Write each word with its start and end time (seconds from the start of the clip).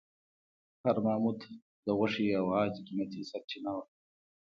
هر 0.83 0.95
ماموت 1.05 1.39
د 1.85 1.87
غوښې 1.97 2.25
او 2.39 2.45
عاج 2.55 2.73
قیمتي 2.87 3.21
سرچینه 3.29 3.71
وه. 3.75 3.83